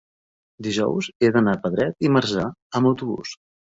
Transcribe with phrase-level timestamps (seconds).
[0.67, 2.47] dijous he d'anar a Pedret i Marzà
[2.81, 3.41] amb autobús.